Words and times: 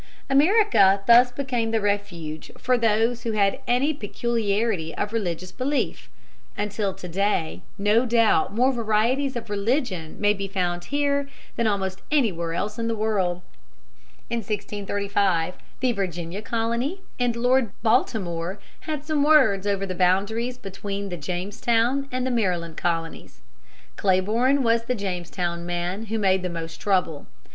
America 0.31 1.01
thus 1.05 1.31
became 1.31 1.69
the 1.69 1.79
refuge 1.79 2.49
for 2.57 2.75
those 2.75 3.21
who 3.21 3.33
had 3.33 3.59
any 3.67 3.93
peculiarity 3.93 4.95
of 4.95 5.13
religious 5.13 5.51
belief, 5.51 6.09
until 6.57 6.91
to 6.91 7.07
day 7.07 7.61
no 7.77 8.03
doubt 8.03 8.51
more 8.51 8.73
varieties 8.73 9.35
of 9.35 9.47
religion 9.47 10.19
may 10.19 10.33
be 10.33 10.47
found 10.47 10.85
here 10.85 11.29
than 11.55 11.67
almost 11.67 12.01
anywhere 12.09 12.53
else 12.55 12.79
in 12.79 12.87
the 12.87 12.95
world. 12.95 13.41
In 14.27 14.39
1635 14.39 15.53
the 15.81 15.91
Virginia 15.91 16.41
Colony 16.41 17.01
and 17.19 17.35
Lord 17.35 17.71
Baltimore 17.83 18.57
had 18.89 19.05
some 19.05 19.21
words 19.23 19.67
over 19.67 19.85
the 19.85 19.93
boundaries 19.93 20.57
between 20.57 21.09
the 21.09 21.15
Jamestown 21.17 22.09
and 22.11 22.25
Maryland 22.35 22.75
Colonies. 22.75 23.41
Clayborne 23.97 24.63
was 24.63 24.85
the 24.85 24.95
Jamestown 24.95 25.63
man 25.63 26.07
who 26.07 26.17
made 26.17 26.41
the 26.41 26.49
most 26.49 26.77
trouble. 26.81 27.27